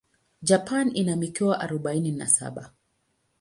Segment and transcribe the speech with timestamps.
[0.43, 2.73] Japan ina mikoa arubaini na saba.